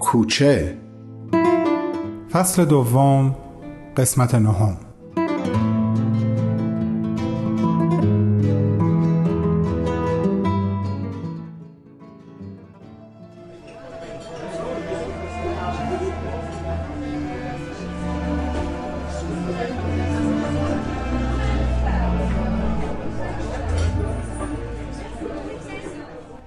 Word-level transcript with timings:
کوچه. 0.00 0.78
فصل 2.32 2.64
دوم 2.64 3.36
قسمت 3.96 4.34
نهم. 4.34 4.76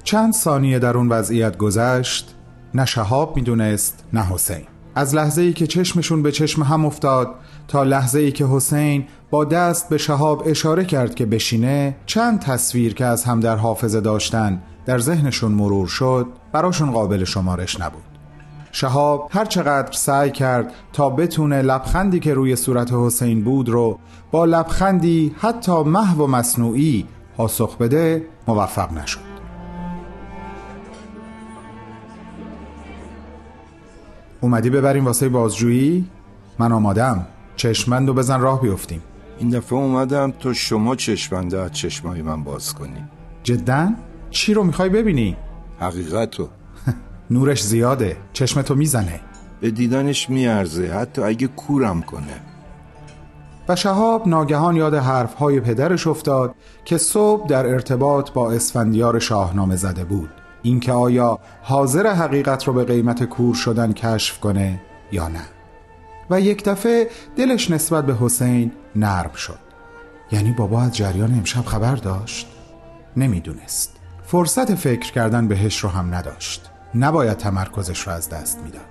چند 0.04 0.34
ثانیه 0.34 0.80
در 0.80 0.98
اون 0.98 1.10
وضعیت 1.10 1.58
گذشت؟ 1.58 2.33
نه 2.76 2.86
شهاب 2.86 3.36
می‌دونست 3.36 4.04
نه 4.14 4.24
حسین. 4.24 4.62
از 4.96 5.16
لحظه 5.16 5.42
ای 5.42 5.54
که 5.54 5.68
چشمشون 5.68 6.24
به 6.24 6.32
چشم 6.32 6.64
هم 6.64 6.86
افتاد 6.86 7.36
تا 7.68 7.84
لحظه 7.84 8.20
ای 8.20 8.32
که 8.32 8.46
حسین 8.46 9.06
با 9.30 9.46
دست 9.46 9.90
به 9.90 9.98
شهاب 9.98 10.44
اشاره 10.46 10.86
کرد 10.86 11.16
که 11.16 11.26
بشینه 11.26 11.96
چند 12.06 12.40
تصویر 12.40 12.94
که 12.94 13.06
از 13.06 13.24
هم 13.24 13.40
در 13.40 13.56
حافظه 13.56 14.02
داشتن 14.02 14.62
در 14.86 15.00
ذهنشون 15.00 15.52
مرور 15.52 15.88
شد 15.88 16.28
براشون 16.52 16.92
قابل 16.92 17.24
شمارش 17.24 17.80
نبود. 17.80 18.04
شهاب 18.72 19.30
هر 19.34 19.46
چقدر 19.46 19.92
سعی 19.92 20.32
کرد 20.32 20.74
تا 20.94 21.10
بتونه 21.10 21.62
لبخندی 21.62 22.20
که 22.20 22.34
روی 22.34 22.56
صورت 22.56 22.94
حسین 22.94 23.44
بود 23.44 23.70
رو 23.70 24.00
با 24.32 24.46
لبخندی 24.46 25.36
حتی 25.38 25.84
محو 25.84 26.24
و 26.24 26.28
مصنوعی 26.28 27.08
پاسخ 27.38 27.78
بده 27.78 28.26
موفق 28.48 28.94
نشد. 28.94 29.33
اومدی 34.44 34.70
ببریم 34.70 35.06
واسه 35.06 35.30
بازجویی؟ 35.30 36.06
من 36.60 36.72
آمادم 36.72 37.28
چشمند 37.56 38.10
و 38.10 38.14
بزن 38.14 38.40
راه 38.40 38.62
بیفتیم. 38.62 39.02
این 39.40 39.50
دفعه 39.50 39.80
اومدم 39.80 40.32
تا 40.32 40.54
شما 40.54 40.96
چشمنده 40.96 41.60
از 41.60 41.72
چشمای 41.72 42.22
من 42.22 42.44
باز 42.44 42.74
کنی. 42.74 43.06
جدا؟ 43.44 43.90
چی 44.30 44.54
رو 44.54 44.64
می‌خوای 44.64 44.90
ببینی؟ 44.90 45.38
حقیقتو 45.80 46.48
نورش 47.32 47.64
زیاده. 47.64 48.18
چشمتو 48.34 48.76
می‌زنه. 48.76 49.20
به 49.62 49.72
دیدنش 49.72 50.30
میارزه. 50.30 50.94
حتی 50.94 51.22
اگه 51.22 51.48
کورم 51.48 52.02
کنه. 52.02 52.42
و 53.70 53.76
شهاب 53.76 54.28
ناگهان 54.28 54.76
یاد 54.76 54.94
حرفهای 54.94 55.60
پدرش 55.60 56.08
افتاد 56.08 56.56
که 56.86 56.98
صبح 56.98 57.48
در 57.48 57.68
ارتباط 57.68 58.32
با 58.32 58.52
اسفندیار 58.52 59.20
شاهنامه 59.20 59.76
زده 59.76 60.04
بود. 60.04 60.30
اینکه 60.64 60.92
آیا 60.92 61.40
حاضر 61.62 62.08
حقیقت 62.08 62.64
رو 62.64 62.74
به 62.74 62.84
قیمت 62.84 63.24
کور 63.24 63.56
شدن 63.56 63.94
کشف 63.94 64.40
کنه 64.40 64.82
یا 65.12 65.28
نه. 65.28 65.42
و 66.30 66.42
یک 66.42 66.64
دفعه 66.64 67.10
دلش 67.36 67.72
نسبت 67.72 68.06
به 68.06 68.16
حسین 68.16 68.72
نرم 68.96 69.34
شد. 69.34 69.60
یعنی 70.32 70.52
بابا 70.52 70.82
از 70.82 70.96
جریان 70.96 71.32
امشب 71.32 71.66
خبر 71.66 71.96
داشت؟ 71.96 72.48
نمی‌دونست. 73.18 73.96
فرصت 74.26 74.76
فکر 74.76 75.12
کردن 75.12 75.48
بهش 75.48 75.80
رو 75.80 75.90
هم 75.90 76.16
نداشت. 76.16 76.70
نباید 76.96 77.38
تمرکزش 77.38 78.08
رو 78.08 78.14
از 78.14 78.30
دست 78.30 78.60
می‌داد. 78.64 78.82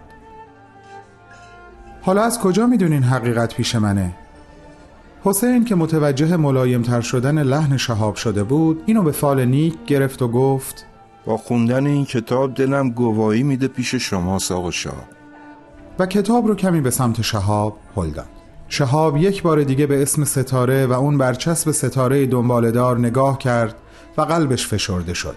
حالا 2.03 2.23
از 2.23 2.39
کجا 2.39 2.67
می‌دونین 2.67 3.03
حقیقت 3.03 3.55
پیش 3.55 3.75
منه؟ 3.75 4.15
حسین 5.25 5.65
که 5.65 5.75
متوجه 5.75 6.37
ملایمتر 6.37 7.01
شدن 7.01 7.43
لحن 7.43 7.77
شهاب 7.77 8.15
شده 8.15 8.43
بود 8.43 8.83
اینو 8.87 9.03
به 9.03 9.13
فال 9.13 9.45
نیک 9.45 9.85
گرفت 9.87 10.23
و 10.23 10.29
گفت 10.29 10.87
با 11.27 11.37
خوندن 11.37 11.87
این 11.87 12.05
کتاب 12.05 12.55
دلم 12.55 12.91
گواهی 12.91 13.43
میده 13.43 13.69
پیش 13.69 13.95
شما 13.95 14.39
ساق 14.39 14.71
شاه. 14.71 15.05
و 15.99 16.07
کتاب 16.07 16.47
رو 16.47 16.55
کمی 16.55 16.81
به 16.81 16.91
سمت 16.91 17.23
شهاب 17.23 17.79
هل 17.97 18.11
داد. 18.11 18.29
شهاب 18.69 19.17
یک 19.17 19.43
بار 19.43 19.63
دیگه 19.63 19.87
به 19.87 20.03
اسم 20.03 20.25
ستاره 20.25 20.87
و 20.87 20.93
اون 20.93 21.19
برچسب 21.19 21.71
ستاره 21.71 22.27
دنبالدار 22.27 22.99
نگاه 22.99 23.39
کرد 23.39 23.75
و 24.19 24.23
قلبش 24.23 24.67
فشرده 24.67 25.15
شد. 25.15 25.37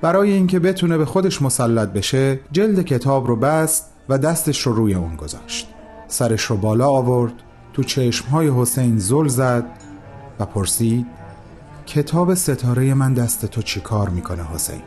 برای 0.00 0.32
اینکه 0.32 0.58
بتونه 0.58 0.98
به 0.98 1.04
خودش 1.04 1.42
مسلط 1.42 1.88
بشه 1.88 2.40
جلد 2.52 2.82
کتاب 2.82 3.26
رو 3.26 3.36
بست 3.36 3.90
و 4.08 4.18
دستش 4.18 4.62
رو 4.62 4.72
روی 4.72 4.94
اون 4.94 5.16
گذاشت. 5.16 5.68
سرش 6.08 6.42
رو 6.42 6.56
بالا 6.56 6.88
آورد 6.88 7.32
تو 7.72 7.82
چشمهای 7.82 8.50
حسین 8.56 8.98
زل 8.98 9.28
زد 9.28 9.64
و 10.40 10.46
پرسید 10.46 11.06
کتاب 11.86 12.34
ستاره 12.34 12.94
من 12.94 13.14
دست 13.14 13.46
تو 13.46 13.62
چی 13.62 13.80
کار 13.80 14.08
می‌کنه 14.08 14.42
حسین؟ 14.54 14.82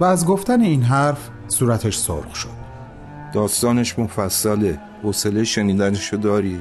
و 0.00 0.04
از 0.04 0.26
گفتن 0.26 0.60
این 0.60 0.82
حرف 0.82 1.28
صورتش 1.48 1.96
سرخ 1.96 2.36
شد. 2.36 2.48
داستانش 3.32 3.98
مفصله. 3.98 4.80
حوصله 5.02 5.44
شنیدنشو 5.44 6.16
داری؟ 6.16 6.60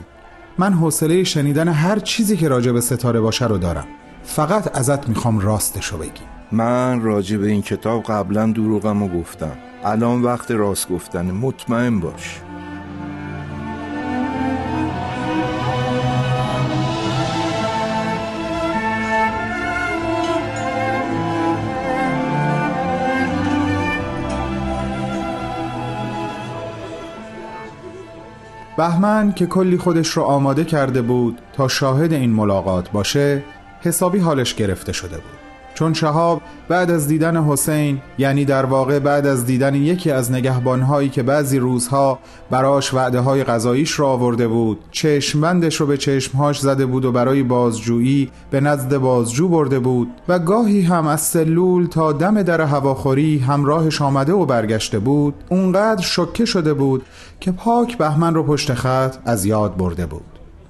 من 0.57 0.73
حوصله 0.73 1.23
شنیدن 1.23 1.67
هر 1.67 1.99
چیزی 1.99 2.37
که 2.37 2.47
راجع 2.47 2.71
به 2.71 2.81
ستاره 2.81 3.19
باشه 3.19 3.47
رو 3.47 3.57
دارم. 3.57 3.87
فقط 4.23 4.77
ازت 4.77 5.09
می‌خوام 5.09 5.39
راستشو 5.39 5.97
بگی 5.97 6.23
من 6.51 7.01
راجع 7.01 7.37
به 7.37 7.47
این 7.47 7.61
کتاب 7.61 8.03
قبلا 8.03 8.51
دروغم 8.51 9.03
رو 9.03 9.19
گفتم. 9.19 9.57
الان 9.83 10.21
وقت 10.21 10.51
راست 10.51 10.89
گفتن. 10.89 11.31
مطمئن 11.31 11.99
باش. 11.99 12.41
بهمن 28.77 29.33
که 29.33 29.45
کلی 29.45 29.77
خودش 29.77 30.07
رو 30.07 30.23
آماده 30.23 30.63
کرده 30.63 31.01
بود 31.01 31.39
تا 31.53 31.67
شاهد 31.67 32.13
این 32.13 32.29
ملاقات 32.29 32.91
باشه 32.91 33.43
حسابی 33.81 34.19
حالش 34.19 34.55
گرفته 34.55 34.93
شده 34.93 35.15
بود. 35.15 35.34
چون 35.75 35.93
شهاب 35.93 36.41
بعد 36.69 36.91
از 36.91 37.07
دیدن 37.07 37.43
حسین 37.43 38.01
یعنی 38.17 38.45
در 38.45 38.65
واقع 38.65 38.99
بعد 38.99 39.27
از 39.27 39.45
دیدن 39.45 39.75
یکی 39.75 40.11
از 40.11 40.31
نگهبانهایی 40.31 41.09
که 41.09 41.23
بعضی 41.23 41.59
روزها 41.59 42.19
براش 42.49 42.93
وعده 42.93 43.19
های 43.19 43.43
غذاییش 43.43 43.99
را 43.99 44.07
آورده 44.07 44.47
بود 44.47 44.79
چشمبندش 44.91 45.75
رو 45.75 45.87
به 45.87 45.97
چشمهاش 45.97 46.59
زده 46.59 46.85
بود 46.85 47.05
و 47.05 47.11
برای 47.11 47.43
بازجویی 47.43 48.31
به 48.51 48.59
نزد 48.59 48.97
بازجو 48.97 49.47
برده 49.47 49.79
بود 49.79 50.07
و 50.27 50.39
گاهی 50.39 50.81
هم 50.81 51.07
از 51.07 51.21
سلول 51.21 51.85
تا 51.85 52.11
دم 52.11 52.43
در 52.43 52.61
هواخوری 52.61 53.39
همراهش 53.39 54.01
آمده 54.01 54.33
و 54.33 54.45
برگشته 54.45 54.99
بود 54.99 55.33
اونقدر 55.49 56.01
شکه 56.01 56.45
شده 56.45 56.73
بود 56.73 57.05
که 57.39 57.51
پاک 57.51 57.97
بهمن 57.97 58.33
رو 58.33 58.43
پشت 58.43 58.73
خط 58.73 59.15
از 59.25 59.45
یاد 59.45 59.77
برده 59.77 60.05
بود. 60.05 60.23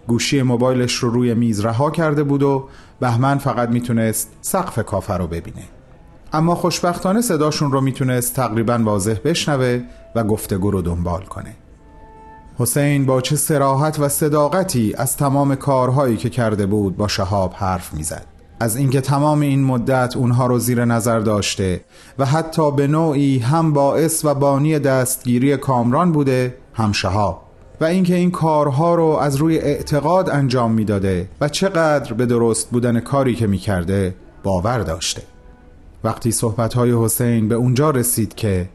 گوشی 0.07 0.41
موبایلش 0.41 0.93
رو 0.93 1.09
روی 1.09 1.33
میز 1.33 1.65
رها 1.65 1.91
کرده 1.91 2.23
بود 2.23 2.43
و 2.43 2.67
بهمن 2.99 3.37
فقط 3.37 3.69
می‌تونست 3.69 4.29
سقف 4.41 4.79
کافه 4.79 5.13
رو 5.13 5.27
ببینه. 5.27 5.63
اما 6.33 6.55
خوشبختانه 6.55 7.21
صداشون 7.21 7.71
رو 7.71 7.81
می‌تونست 7.81 8.35
تقریبا 8.35 8.79
واضح 8.83 9.15
بشنوه 9.25 9.81
و 10.15 10.23
گفتگو 10.23 10.71
رو 10.71 10.81
دنبال 10.81 11.21
کنه. 11.21 11.55
حسین 12.57 13.05
با 13.05 13.21
چه 13.21 13.35
سراحت 13.35 13.99
و 13.99 14.09
صداقتی 14.09 14.93
از 14.97 15.17
تمام 15.17 15.55
کارهایی 15.55 16.17
که 16.17 16.29
کرده 16.29 16.65
بود 16.65 16.97
با 16.97 17.07
شهاب 17.07 17.53
حرف 17.53 17.93
می‌زد. 17.93 18.25
از 18.59 18.75
اینکه 18.75 19.01
تمام 19.01 19.41
این 19.41 19.63
مدت 19.63 20.17
اونها 20.17 20.47
رو 20.47 20.59
زیر 20.59 20.85
نظر 20.85 21.19
داشته 21.19 21.81
و 22.19 22.25
حتی 22.25 22.71
به 22.71 22.87
نوعی 22.87 23.39
هم 23.39 23.73
باعث 23.73 24.25
و 24.25 24.33
بانی 24.33 24.79
دستگیری 24.79 25.57
کامران 25.57 26.11
بوده 26.11 26.57
هم 26.73 26.91
شهاب. 26.91 27.44
و 27.81 27.85
اینکه 27.85 28.15
این 28.15 28.31
کارها 28.31 28.95
رو 28.95 29.05
از 29.05 29.35
روی 29.35 29.57
اعتقاد 29.57 30.29
انجام 30.29 30.71
می‌داده 30.71 31.29
و 31.41 31.49
چقدر 31.49 32.13
به 32.13 32.25
درست 32.25 32.69
بودن 32.69 32.99
کاری 32.99 33.35
که 33.35 33.47
می‌کرده 33.47 34.15
باور 34.43 34.79
داشته. 34.79 35.21
وقتی 36.03 36.31
صحبتهای 36.31 36.91
حسین 37.03 37.47
به 37.47 37.55
اونجا 37.55 37.89
رسید 37.89 38.35
که 38.35 38.69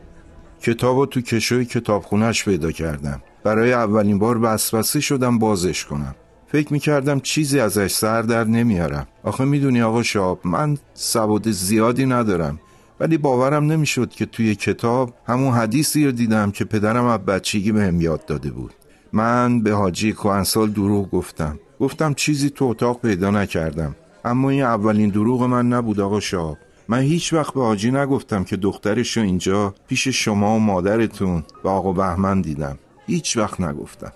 کتاب 0.62 1.06
تو 1.06 1.20
کشوی 1.20 1.64
کتابخونهش 1.64 2.44
پیدا 2.44 2.72
کردم. 2.72 3.22
برای 3.44 3.72
اولین 3.72 4.18
بار 4.18 4.38
وسوسه 4.42 5.00
شدم 5.00 5.38
بازش 5.38 5.84
کنم. 5.84 6.14
فکر 6.46 6.72
می‌کردم 6.72 7.20
چیزی 7.20 7.60
ازش 7.60 7.92
سر 7.92 8.22
در 8.22 8.44
نمیارم. 8.44 9.06
آخه 9.22 9.44
می‌دونی 9.44 9.82
آقا 9.82 10.02
شاب 10.02 10.40
من 10.44 10.78
سواد 10.94 11.50
زیادی 11.50 12.06
ندارم. 12.06 12.60
ولی 13.00 13.18
باورم 13.18 13.72
نمی‌شد 13.72 14.10
که 14.10 14.26
توی 14.26 14.54
کتاب 14.54 15.14
همون 15.26 15.54
حدیثی 15.54 16.06
رو 16.06 16.12
دیدم 16.12 16.50
که 16.50 16.64
پدرم 16.64 17.04
از 17.04 17.20
بچگی 17.20 17.72
بهم 17.72 18.00
یاد 18.00 18.26
داده 18.26 18.50
بود. 18.50 18.72
من 19.12 19.62
به 19.62 19.72
حاجی 19.72 20.12
کوهنسال 20.12 20.70
دروغ 20.70 21.10
گفتم. 21.10 21.58
گفتم 21.80 22.14
چیزی 22.14 22.50
تو 22.50 22.64
اتاق 22.64 23.00
پیدا 23.00 23.30
نکردم. 23.30 23.96
اما 24.24 24.50
این 24.50 24.62
اولین 24.62 25.10
دروغ 25.10 25.42
من 25.42 25.68
نبود 25.68 26.00
آقا 26.00 26.20
شاب 26.20 26.56
من 26.88 27.00
هیچ 27.00 27.32
وقت 27.32 27.54
به 27.54 27.60
حاجی 27.60 27.90
نگفتم 27.90 28.44
که 28.44 28.56
دخترش 28.56 29.16
رو 29.16 29.22
اینجا 29.22 29.74
پیش 29.88 30.08
شما 30.08 30.56
و 30.56 30.58
مادرتون 30.58 31.44
و 31.64 31.68
آقا 31.68 31.92
بهمن 31.92 32.40
دیدم. 32.40 32.78
هیچ 33.06 33.36
وقت 33.36 33.60
نگفتم. 33.60 34.12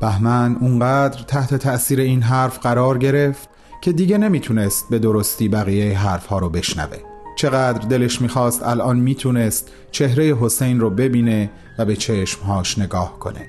بهمن 0.00 0.56
اونقدر 0.60 1.22
تحت 1.22 1.54
تأثیر 1.54 2.00
این 2.00 2.22
حرف 2.22 2.58
قرار 2.58 2.98
گرفت 2.98 3.48
که 3.80 3.92
دیگه 3.92 4.18
نمی‌تونست 4.18 4.86
به 4.90 4.98
درستی 4.98 5.48
بقیه 5.48 5.98
حرف 5.98 6.26
ها 6.26 6.38
رو 6.38 6.48
بشنوه. 6.48 7.13
چقدر 7.36 7.88
دلش 7.88 8.20
می‌خواست 8.20 8.62
الان 8.62 8.98
می‌تونست 8.98 9.70
چهره 9.90 10.36
حسین 10.40 10.80
رو 10.80 10.90
ببینه 10.90 11.50
و 11.78 11.84
به 11.84 11.96
چشمهاش 11.96 12.78
نگاه 12.78 13.18
کنه. 13.18 13.48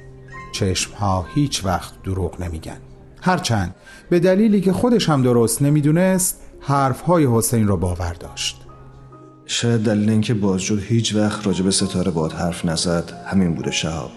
چشمها 0.53 1.25
هیچ 1.35 1.65
وقت 1.65 1.93
دروغ 2.03 2.41
نمیگن. 2.41 2.77
هرچند 3.21 3.75
به 4.09 4.19
دلیلی 4.19 4.61
که 4.61 4.73
خودش 4.73 5.09
هم 5.09 5.21
درست 5.21 5.61
نمی‌دونست 5.61 6.41
حرفهای 6.59 7.27
حسین 7.31 7.67
رو 7.67 7.77
باور 7.77 8.13
داشت. 8.13 8.61
شاید 9.45 9.83
دلیل 9.83 10.09
اینکه 10.09 10.33
بازجو 10.33 10.77
هیچ 10.77 11.15
وقت 11.15 11.47
راجب 11.47 11.69
ستاره 11.69 12.11
باد 12.11 12.31
حرف 12.31 12.65
نزد 12.65 13.13
همین 13.27 13.55
بوده 13.55 13.71
شهاب. 13.71 14.11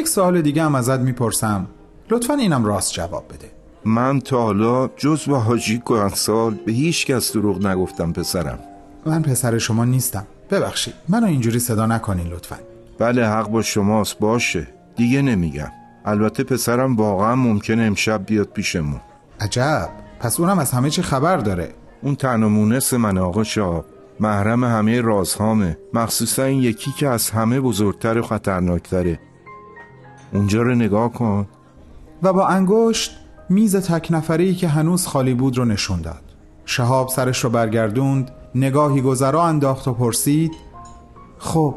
یک 0.00 0.08
سوال 0.08 0.42
دیگه 0.42 0.62
هم 0.62 0.74
ازت 0.74 1.00
می‌پرسم. 1.00 1.66
لطفا 2.10 2.34
اینم 2.34 2.64
راست 2.64 2.92
جواب 2.92 3.24
بده. 3.28 3.50
من 3.84 4.20
تا 4.20 4.42
حالا 4.42 4.88
جز 4.96 5.24
به 5.24 5.38
حاجی 5.38 5.82
سال 6.14 6.54
به 6.54 6.72
هیچ 6.72 7.06
کس 7.06 7.32
دروغ 7.32 7.66
نگفتم 7.66 8.12
پسرم. 8.12 8.58
من 9.06 9.22
پسر 9.22 9.58
شما 9.58 9.84
نیستم. 9.84 10.26
ببخشید 10.50 10.94
منو 11.08 11.26
اینجوری 11.26 11.58
صدا 11.58 11.86
نکنین 11.86 12.26
لطفا. 12.26 12.56
بله 12.98 13.26
حق 13.26 13.48
با 13.48 13.62
شماست 13.62 14.18
باشه. 14.18 14.66
دیگه 14.96 15.22
نمیگم. 15.22 15.72
البته 16.04 16.44
پسرم 16.44 16.96
واقعا 16.96 17.34
ممکنه 17.34 17.82
امشب 17.82 18.26
بیاد 18.26 18.48
پیشمون. 18.48 19.00
عجب. 19.40 19.88
پس 20.20 20.40
اونم 20.40 20.58
از 20.58 20.70
همه 20.70 20.90
چی 20.90 21.02
خبر 21.02 21.36
داره؟ 21.36 21.74
اون 22.02 22.14
تنها 22.14 22.48
مونس 22.48 22.94
من 22.94 23.18
آقا 23.18 23.44
شاب 23.44 23.84
محرم 24.20 24.64
همه 24.64 25.00
رازهامه. 25.00 25.78
مخصوصا 25.94 26.44
این 26.44 26.62
یکی 26.62 26.90
که 26.98 27.08
از 27.08 27.30
همه 27.30 27.60
بزرگتر 27.60 28.18
و 28.18 28.22
خطرناکتره. 28.22 29.20
اونجا 30.32 30.62
رو 30.62 30.74
نگاه 30.74 31.12
کن. 31.12 31.46
و 32.22 32.32
با 32.32 32.46
انگشت 32.46 33.16
میز 33.48 33.76
تک 33.76 34.08
نفری 34.10 34.54
که 34.54 34.68
هنوز 34.68 35.06
خالی 35.06 35.34
بود 35.34 35.58
رو 35.58 35.64
نشون 35.64 36.00
داد. 36.00 36.22
شهاب 36.64 37.08
سرش 37.08 37.44
رو 37.44 37.50
برگردوند 37.50 38.30
نگاهی 38.54 39.00
گذرا 39.00 39.44
انداخت 39.44 39.88
و 39.88 39.92
پرسید 39.92 40.52
خب 41.38 41.74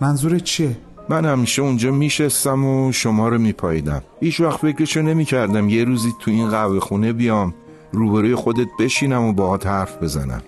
منظور 0.00 0.38
چیه؟ 0.38 0.76
من 1.08 1.24
همیشه 1.24 1.62
اونجا 1.62 1.90
میشستم 1.90 2.64
و 2.64 2.92
شما 2.92 3.28
رو 3.28 3.38
میپاییدم. 3.38 4.02
هیچ 4.20 4.40
وقت 4.40 4.58
فکرشو 4.58 5.02
نمی‌کردم 5.02 5.68
یه 5.68 5.84
روزی 5.84 6.12
تو 6.20 6.30
این 6.30 6.50
قهوه 6.50 6.80
خونه 6.80 7.12
بیام 7.12 7.54
روبروی 7.92 8.34
خودت 8.34 8.68
بشینم 8.78 9.24
و 9.24 9.32
باهات 9.32 9.66
حرف 9.66 10.02
بزنم. 10.02 10.42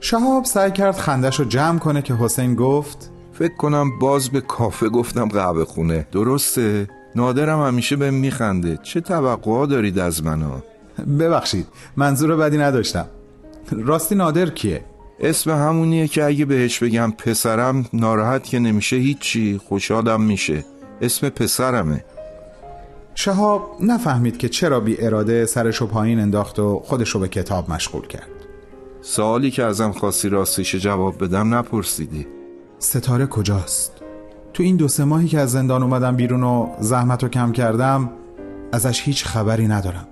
شهاب 0.00 0.44
سعی 0.44 0.70
کرد 0.70 0.96
خندش 0.96 1.38
رو 1.38 1.44
جمع 1.44 1.78
کنه 1.78 2.02
که 2.02 2.14
حسین 2.14 2.54
گفت 2.54 3.10
فکر 3.38 3.54
کنم 3.54 3.98
باز 3.98 4.30
به 4.30 4.40
کافه 4.40 4.88
گفتم 4.88 5.28
قهوه 5.28 5.64
خونه. 5.64 6.06
درسته؟ 6.12 6.88
نادرم 7.16 7.62
همیشه 7.62 7.96
به 7.96 8.10
میخنده. 8.10 8.78
چه 8.82 9.00
توقعا 9.00 9.66
دارید 9.66 9.98
از 9.98 10.24
منو؟ 10.24 10.50
ببخشید 11.18 11.66
منظور 11.96 12.36
بدی 12.36 12.58
نداشتم. 12.58 13.06
راستی 13.70 14.14
نادر 14.14 14.50
کیه؟ 14.50 14.84
اسم 15.20 15.50
همونیه 15.50 16.08
که 16.08 16.24
اگه 16.24 16.44
بهش 16.44 16.78
بگم 16.78 17.10
پسرم 17.18 17.84
ناراحت 17.92 18.44
که 18.44 18.58
نمیشه 18.58 18.96
هیچی 18.96 19.60
خوشحالم 19.68 20.22
میشه. 20.22 20.64
اسم 21.00 21.28
پسرمه. 21.28 22.04
شهاب 23.14 23.76
نفهمید 23.80 24.38
که 24.38 24.48
چرا 24.48 24.80
بی 24.80 24.96
اراده 25.00 25.46
سرشو 25.46 25.86
پایین 25.86 26.20
انداخت 26.20 26.58
و 26.58 26.82
خودشو 26.84 27.18
به 27.18 27.28
کتاب 27.28 27.70
مشغول 27.70 28.06
کرد. 28.06 28.28
سوالی 29.02 29.50
که 29.50 29.64
ازم 29.64 29.92
خواستی 29.92 30.28
راستش 30.28 30.74
جواب 30.74 31.24
بدم 31.24 31.54
نپرسیدی. 31.54 32.37
ستاره 32.78 33.26
کجاست؟ 33.26 33.92
تو 34.52 34.62
این 34.62 34.76
دو 34.76 34.88
سه 34.88 35.04
ماهی 35.04 35.28
که 35.28 35.38
از 35.38 35.52
زندان 35.52 35.82
اومدم 35.82 36.16
بیرون 36.16 36.42
و 36.42 36.68
زحمت 36.80 37.22
رو 37.22 37.28
کم 37.28 37.52
کردم 37.52 38.10
ازش 38.72 39.02
هیچ 39.02 39.24
خبری 39.24 39.68
ندارم. 39.68 40.08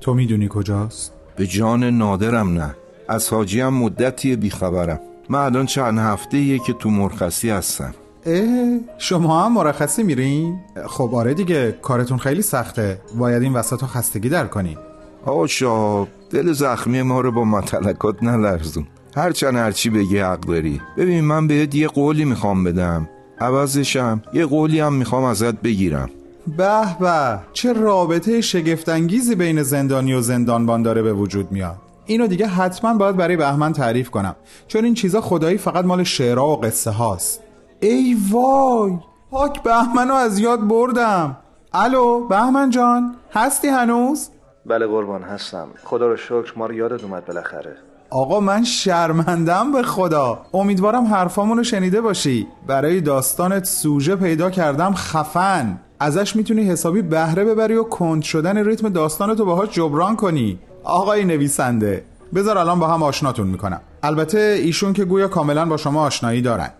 تو 0.00 0.14
می‌دونی 0.14 0.48
کجاست؟ 0.50 1.12
به 1.36 1.46
جان 1.46 1.84
نادرم 1.84 2.52
نه. 2.52 2.74
از 3.08 3.28
حاجی 3.28 3.60
هم 3.60 3.74
مدتی 3.74 4.36
بیخبرم. 4.36 5.00
من 5.28 5.38
الان 5.38 5.66
چند 5.66 5.98
هفته 5.98 6.58
که 6.58 6.72
تو 6.72 6.90
مرخصی 6.90 7.50
هستم. 7.50 7.94
اه 8.26 8.78
شما 8.98 9.44
هم 9.44 9.52
مرخصی 9.52 10.02
میرین؟ 10.02 10.60
خب 10.86 11.14
آره 11.14 11.34
دیگه 11.34 11.72
کارتون 11.82 12.18
خیلی 12.18 12.42
سخته. 12.42 13.00
باید 13.18 13.42
این 13.42 13.52
وسط 13.52 13.84
خستگی 13.84 14.28
در 14.28 14.46
کنین 14.46 14.78
آقا 15.26 15.46
شاب 15.46 16.08
دل 16.30 16.52
زخمی 16.52 17.02
ما 17.02 17.20
رو 17.20 17.32
با 17.32 17.44
متلکات 17.44 18.22
نلرزون. 18.22 18.86
هرچند 19.16 19.56
هرچی 19.56 19.90
بگی 19.90 20.18
حق 20.18 20.40
داری 20.40 20.80
ببین 20.96 21.24
من 21.24 21.46
بهت 21.46 21.74
یه 21.74 21.88
قولی 21.88 22.24
می‌خوام 22.24 22.64
بدم. 22.64 23.08
عوضشم 23.40 24.22
یه 24.32 24.46
قولی 24.46 24.80
هم 24.80 24.92
می‌خوام 24.92 25.24
ازت 25.24 25.54
بگیرم. 25.54 26.10
به 26.56 26.96
به 27.00 27.38
چه 27.52 27.72
رابطه 27.72 28.40
شگفتانگیزی 28.40 29.34
بین 29.34 29.62
زندانی 29.62 30.14
و 30.14 30.20
زندانبان 30.20 30.82
داره 30.82 31.02
به 31.02 31.12
وجود 31.12 31.52
میاد؟ 31.52 31.76
اینو 32.06 32.26
دیگه 32.26 32.46
حتما 32.46 32.94
باید 32.94 33.16
برای 33.16 33.36
بهمن 33.36 33.72
تعریف 33.72 34.10
کنم. 34.10 34.36
چون 34.68 34.84
این 34.84 34.94
چیزا 34.94 35.20
خدایی 35.20 35.58
فقط 35.58 35.84
مال 35.84 36.04
شعرها 36.04 36.48
و 36.48 36.56
قصه 36.60 36.90
هاست. 36.90 37.40
ای 37.80 38.16
وای 38.30 38.92
پاک 39.30 39.62
بهمنو 39.62 40.14
از 40.14 40.38
یاد 40.38 40.68
بردم. 40.68 41.36
الو 41.72 42.28
بهمن 42.28 42.70
جان 42.70 43.14
هستی 43.32 43.68
هنوز؟ 43.68 44.28
بله 44.66 44.86
قربان 44.86 45.22
هستم. 45.22 45.68
خدا 45.84 46.06
رو 46.06 46.16
شکر 46.16 46.52
ما 46.56 46.66
رو 46.66 46.74
یادت 46.74 47.04
اومد 47.04 47.26
بالاخره. 47.26 47.76
آقا 48.10 48.40
من 48.40 48.64
شرمندم 48.64 49.72
به 49.72 49.82
خدا. 49.82 50.38
امیدوارم 50.54 51.04
حرفامون 51.04 51.56
رو 51.56 51.64
شنیده 51.64 52.00
باشی. 52.00 52.46
برای 52.66 53.00
داستانت 53.00 53.64
سوژه 53.64 54.16
پیدا 54.16 54.50
کردم 54.50 54.94
خفن. 54.94 55.80
ازش 56.00 56.36
می‌تونی 56.36 56.62
حسابی 56.62 57.02
بهره 57.02 57.44
ببری 57.44 57.74
و 57.74 57.84
کند 57.84 58.22
شدن 58.22 58.64
ریتم 58.64 58.88
داستانتو 58.88 59.44
باهاش 59.44 59.68
جبران 59.70 60.16
کنی. 60.16 60.58
آقای 60.84 61.24
نویسنده 61.24 62.04
بذار 62.34 62.58
الان 62.58 62.78
با 62.78 62.88
هم 62.88 63.02
آشناتون 63.02 63.46
می‌کنم. 63.46 63.80
البته 64.02 64.38
ایشون 64.38 64.92
که 64.92 65.04
گویا 65.04 65.28
کاملا 65.28 65.66
با 65.66 65.76
شما 65.76 66.02
آشنایی 66.02 66.42
دارن. 66.42 66.70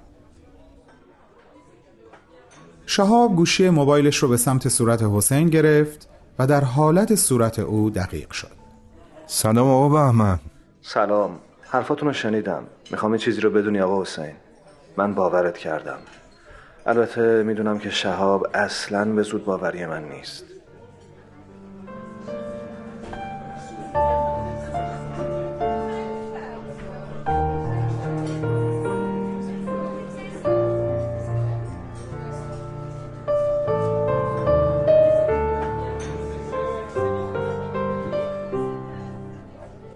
شهاب 2.87 3.37
گوشی 3.37 3.71
موبایلش 3.71 4.17
رو 4.17 4.29
به 4.29 4.37
سمت 4.37 4.69
صورت 4.69 5.03
حسین 5.03 5.49
گرفت 5.49 6.09
و 6.39 6.47
در 6.47 6.65
حالت 6.65 7.15
صورت 7.15 7.59
او 7.59 7.91
دقیق 7.91 8.31
شد. 8.31 8.51
سلام 9.27 9.69
آقا 9.69 9.89
بهمن. 9.89 10.39
سلام. 10.83 11.39
حرفاتون 11.63 12.09
رو 12.09 12.15
شنیدم. 12.15 12.67
می‌خوام 12.91 13.17
چیزی 13.17 13.41
رو 13.41 13.51
بدونی 13.51 13.81
آقا 13.81 14.03
حسین. 14.03 14.35
من 14.97 15.15
باورت 15.15 15.59
کردم. 15.59 15.99
البته 16.87 17.43
می‌دونم 17.43 17.79
که 17.79 17.91
شهاب 17.91 18.47
اصلا 18.55 19.05
به 19.05 19.23
زود 19.23 19.45
باوری 19.45 19.87
من 19.87 20.05
نیست. 20.05 20.45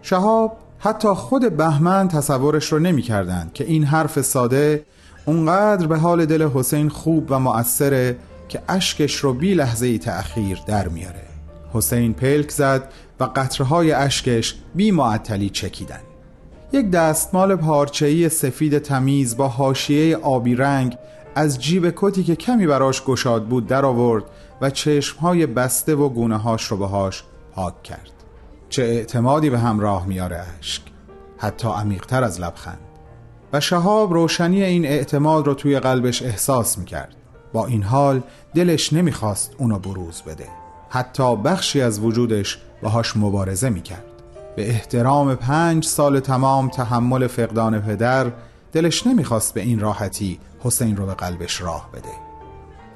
شهاب 0.02 0.63
حتی 0.84 1.08
خود 1.08 1.56
بهمن 1.56 2.08
تصورش 2.08 2.72
رو 2.72 2.78
نمی 2.78 3.02
کردن 3.02 3.50
که 3.54 3.64
این 3.64 3.84
حرف 3.84 4.20
ساده 4.20 4.84
اونقدر 5.26 5.86
به 5.86 5.98
حال 5.98 6.26
دل 6.26 6.48
حسین 6.48 6.88
خوب 6.88 7.26
و 7.30 7.38
مؤثره 7.38 8.16
که 8.48 8.62
اشکش 8.68 9.16
رو 9.16 9.34
بی 9.34 9.54
لحظه 9.54 9.86
ای 9.86 9.98
تأخیر 9.98 10.58
در 10.66 10.88
میاره. 10.88 11.22
حسین 11.72 12.14
پلک 12.14 12.50
زد 12.50 12.92
و 13.20 13.24
قطرهای 13.24 13.92
اشکش 13.92 14.54
بی 14.74 14.90
معطلی 14.90 15.50
چکیدن 15.50 16.00
یک 16.72 16.90
دستمال 16.90 17.56
پارچه‌ای 17.56 18.28
سفید 18.28 18.78
تمیز 18.78 19.36
با 19.36 19.48
حاشیه 19.48 20.16
آبی 20.16 20.54
رنگ 20.54 20.96
از 21.34 21.58
جیب 21.58 21.92
کتی 21.96 22.24
که 22.24 22.36
کمی 22.36 22.66
براش 22.66 23.04
گشاد 23.04 23.44
بود 23.44 23.66
در 23.66 23.84
آورد 23.84 24.24
و 24.60 24.70
چشمهای 24.70 25.46
بسته 25.46 25.94
و 25.94 26.08
گونه 26.08 26.36
هاش 26.36 26.64
رو 26.64 26.76
بهاش 26.76 27.24
پاک 27.54 27.82
کرد. 27.82 28.13
چه 28.68 28.82
اعتمادی 28.82 29.50
به 29.50 29.58
همراه 29.58 30.06
میاره 30.06 30.44
اشک 30.60 30.82
حتی 31.38 31.68
عمیقتر 31.68 32.24
از 32.24 32.40
لبخند. 32.40 32.78
و 33.52 33.60
شهاب 33.60 34.12
روشنی 34.12 34.62
این 34.62 34.84
اعتماد 34.86 35.46
رو 35.46 35.54
توی 35.54 35.80
قلبش 35.80 36.22
احساس 36.22 36.78
می‌کرد. 36.78 37.14
با 37.52 37.66
این 37.66 37.82
حال 37.82 38.22
دلش 38.54 38.92
نمی‌خواست 38.92 39.54
اونو 39.58 39.78
بروز 39.78 40.22
بده. 40.22 40.48
حتی 40.88 41.36
بخشی 41.36 41.80
از 41.80 42.00
وجودش 42.00 42.58
باهاش 42.82 43.16
مبارزه 43.16 43.68
می‌کرد. 43.70 44.04
به 44.56 44.68
احترام 44.70 45.34
پنج 45.34 45.84
سال 45.84 46.20
تمام 46.20 46.68
تحمل 46.68 47.26
فقدان 47.26 47.80
پدر 47.80 48.32
دلش 48.72 49.06
نمی‌خواست 49.06 49.54
به 49.54 49.60
این 49.60 49.80
راحتی 49.80 50.40
حسین 50.60 50.96
رو 50.96 51.06
به 51.06 51.14
قلبش 51.14 51.60
راه 51.60 51.90
بده. 51.92 52.12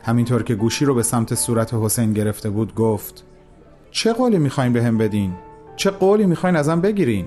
همینطور 0.02 0.42
که 0.42 0.54
گوشی 0.54 0.84
رو 0.84 0.94
به 0.94 1.02
سمت 1.02 1.34
صورت 1.34 1.74
حسین 1.74 2.12
گرفته 2.12 2.50
بود 2.50 2.74
گفت 2.74 3.24
چه 3.90 4.12
قولی 4.12 4.38
می‌خواین 4.38 4.72
به 4.72 4.82
هم 4.82 4.98
بدین؟ 4.98 5.34
چه 5.78 5.90
قولی 5.90 6.26
می‌خواین 6.26 6.56
ازم 6.56 6.80
بگیرین؟ 6.80 7.26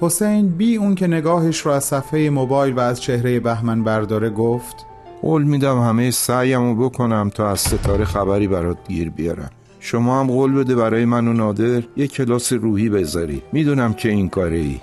حسین 0.00 0.48
بی 0.48 0.76
اون 0.76 0.94
که 0.94 1.06
نگاهش 1.06 1.60
رو 1.60 1.72
از 1.72 1.84
صفحه 1.84 2.30
موبایل 2.30 2.74
و 2.74 2.80
از 2.80 3.00
چهره 3.00 3.40
بهمن 3.40 3.84
برداره 3.84 4.30
گفت 4.30 4.86
قول 5.22 5.42
میدم 5.42 5.80
همه 5.80 6.10
سعیمو 6.10 6.74
بکنم 6.74 7.30
تا 7.34 7.50
از 7.50 7.60
ستاره 7.60 8.04
خبری 8.04 8.48
برات 8.48 8.76
گیر 8.88 9.10
بیارم. 9.10 9.50
شما 9.80 10.20
هم 10.20 10.26
قول 10.26 10.54
بده 10.54 10.74
برای 10.74 11.04
من 11.04 11.28
و 11.28 11.32
نادر 11.32 11.82
یه 11.96 12.06
کلاس 12.06 12.52
روحی 12.52 12.88
بذاری. 12.88 13.42
می‌دونم 13.52 13.94
که 13.94 14.08
این 14.08 14.28
کاره 14.28 14.56
ای 14.56 14.80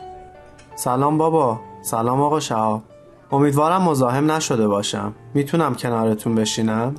سلام 0.75 1.17
بابا. 1.17 1.59
سلام 1.81 2.21
آقا 2.21 2.39
شهاب. 2.39 2.81
امیدوارم 3.31 3.81
مزاحم 3.81 4.31
نشده 4.31 4.67
باشم. 4.67 5.13
می‌تونم 5.33 5.75
کنارتون 5.75 6.35
بشینم؟ 6.35 6.95